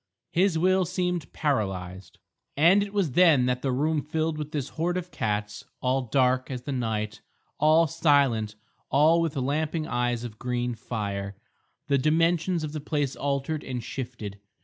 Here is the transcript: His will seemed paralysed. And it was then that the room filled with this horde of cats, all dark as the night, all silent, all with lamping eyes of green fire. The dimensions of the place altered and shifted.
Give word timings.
His 0.31 0.57
will 0.57 0.83
seemed 0.83 1.31
paralysed. 1.31 2.17
And 2.57 2.81
it 2.81 2.91
was 2.91 3.11
then 3.11 3.45
that 3.45 3.61
the 3.61 3.71
room 3.71 4.01
filled 4.01 4.35
with 4.39 4.51
this 4.51 4.69
horde 4.69 4.97
of 4.97 5.11
cats, 5.11 5.63
all 5.79 6.01
dark 6.11 6.49
as 6.49 6.63
the 6.63 6.71
night, 6.71 7.21
all 7.59 7.85
silent, 7.85 8.55
all 8.89 9.21
with 9.21 9.35
lamping 9.35 9.85
eyes 9.85 10.23
of 10.23 10.39
green 10.39 10.73
fire. 10.73 11.35
The 11.87 11.99
dimensions 11.99 12.63
of 12.63 12.71
the 12.71 12.81
place 12.81 13.15
altered 13.15 13.63
and 13.63 13.83
shifted. 13.83 14.39